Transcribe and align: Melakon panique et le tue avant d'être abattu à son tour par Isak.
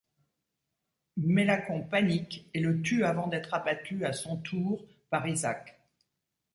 Melakon 1.17 1.81
panique 1.83 2.49
et 2.55 2.59
le 2.59 2.81
tue 2.81 3.05
avant 3.05 3.27
d'être 3.27 3.53
abattu 3.53 4.03
à 4.03 4.13
son 4.13 4.35
tour 4.37 4.83
par 5.11 5.27
Isak. 5.27 5.79